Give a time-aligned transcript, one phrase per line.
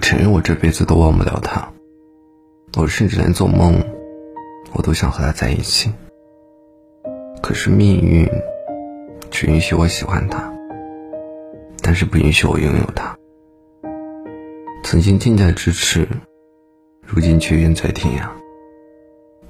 [0.00, 1.72] 承认我这辈子都忘不了他，
[2.76, 3.80] 我甚至连做梦，
[4.72, 5.90] 我都想和他在一起。
[7.42, 8.28] 可是命运
[9.30, 10.52] 只允许我喜欢他，
[11.82, 13.16] 但是不允许我拥有他。
[14.82, 16.06] 曾经近在咫尺，
[17.06, 18.28] 如今却远在天涯。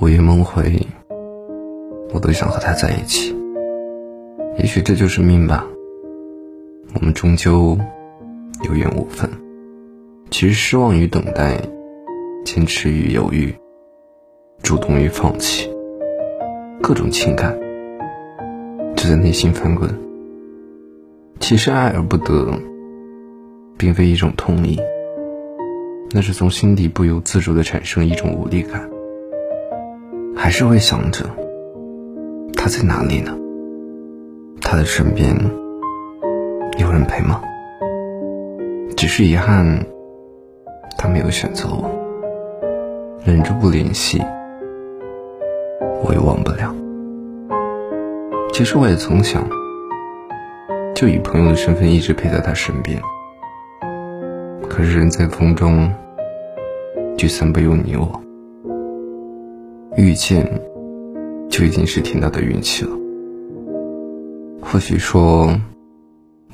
[0.00, 0.86] 午夜梦回，
[2.12, 3.34] 我都想和他在一起。
[4.58, 5.66] 也许这就是命吧，
[6.94, 7.78] 我们终究
[8.64, 9.30] 有缘无分。
[10.38, 11.58] 其实失望与等待，
[12.44, 13.54] 坚持与犹豫，
[14.62, 15.66] 主动与放弃，
[16.82, 17.58] 各种情感
[18.94, 19.88] 就在内心翻滚。
[21.40, 22.52] 其实爱而不得，
[23.78, 24.78] 并非一种痛意，
[26.10, 28.90] 那是从心底不由自主的产生一种无力感，
[30.36, 31.24] 还是会想着
[32.52, 33.34] 他在哪里呢？
[34.60, 35.34] 他的身边
[36.78, 37.40] 有人陪吗？
[38.98, 39.82] 只是遗憾。
[41.30, 41.90] 选择我，
[43.24, 44.22] 忍着不联系，
[46.04, 46.74] 我也忘不了。
[48.52, 49.46] 其实我也曾想，
[50.94, 53.00] 就以朋友的身份一直陪在他身边。
[54.68, 55.92] 可是人在风中，
[57.16, 58.20] 聚散不由你我。
[59.96, 60.46] 遇见，
[61.48, 62.90] 就已经是天大的运气了。
[64.60, 65.48] 或许说，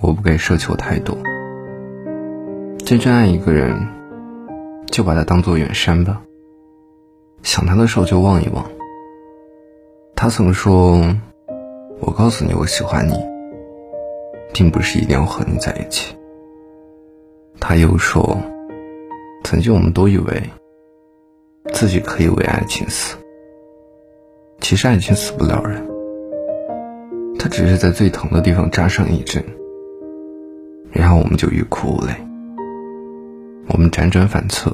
[0.00, 1.16] 我不该奢求太多。
[2.84, 3.76] 真正爱一个人。
[4.86, 6.22] 就把它当做远山吧，
[7.42, 8.64] 想他的时候就望一望。
[10.14, 11.02] 他曾说
[12.00, 13.14] ：“我告诉你，我喜欢你，
[14.52, 16.14] 并不是一定要和你在一起。”
[17.58, 18.36] 他又说
[19.44, 20.42] ：“曾经我们都以为
[21.72, 23.16] 自己可以为爱情死，
[24.60, 25.84] 其实爱情死不了人，
[27.38, 29.42] 他只是在最疼的地方扎上一针，
[30.90, 32.12] 然后我们就欲哭无泪。”
[33.68, 34.72] 我们辗转反侧，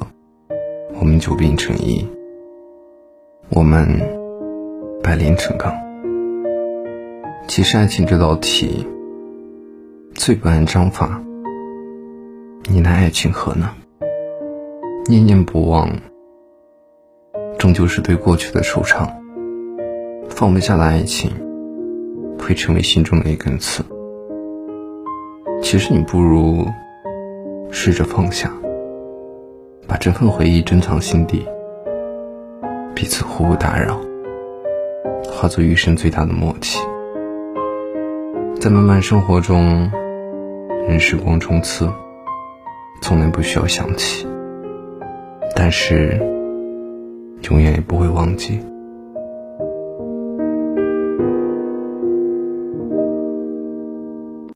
[0.99, 2.07] 我们久病成医，
[3.51, 3.87] 我们
[5.03, 5.73] 百炼成钢。
[7.47, 8.87] 其实爱情这道题
[10.15, 11.23] 最不按章法，
[12.65, 13.71] 你奈爱情何呢？
[15.07, 15.91] 念念不忘，
[17.59, 19.09] 终究是对过去的惆怅。
[20.31, 21.31] 放不下的爱情，
[22.39, 23.85] 会成为心中的一根刺。
[25.63, 26.67] 其实你不如
[27.71, 28.51] 试着放下。
[29.89, 31.49] 把这份回忆珍藏心底，
[32.95, 33.99] 彼此互不打扰，
[35.25, 36.79] 化作余生最大的默契。
[38.61, 39.91] 在漫漫生活中，
[40.87, 41.91] 任时光冲刺，
[43.01, 44.27] 从来不需要想起，
[45.57, 46.19] 但是
[47.49, 48.61] 永远也不会忘记。